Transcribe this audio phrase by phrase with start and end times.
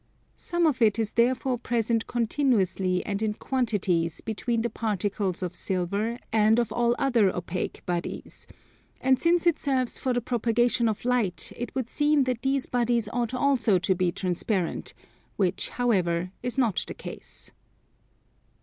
[0.39, 6.17] Some of it is therefore present continuously and in quantities between the particles of silver
[6.33, 8.47] and of all other opaque bodies:
[8.99, 13.09] and since it serves for the propagation of light it would seem that these bodies
[13.13, 14.95] ought also to be transparent,
[15.35, 17.51] which however is not the case.